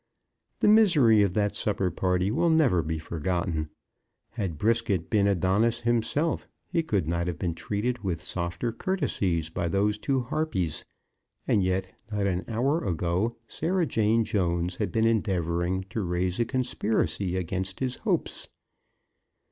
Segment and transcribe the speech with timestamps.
[0.61, 3.69] The misery of that supper party will never be forgotten.
[4.31, 9.67] Had Brisket been Adonis himself, he could not have been treated with softer courtesies by
[9.67, 10.85] those two harpies;
[11.47, 16.45] and yet, not an hour ago, Sarah Jane Jones had been endeavouring to raise a
[16.45, 18.49] conspiracy against his hopes.